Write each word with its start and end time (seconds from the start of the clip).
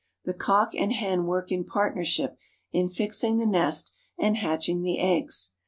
The 0.25 0.33
cock 0.33 0.73
and 0.73 0.93
hen 0.93 1.27
work 1.27 1.51
in 1.51 1.63
partnership 1.63 2.35
in 2.71 2.89
fixing 2.89 3.37
the 3.37 3.45
nest 3.45 3.93
and 4.17 4.35
hatching 4.35 4.81
the 4.81 4.97
eggs. 4.97 5.51